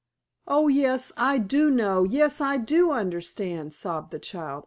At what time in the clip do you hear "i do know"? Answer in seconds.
1.15-2.05